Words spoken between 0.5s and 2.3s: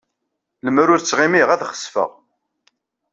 Lemmer ur ttɣimiɣ, ad xesfeɣ.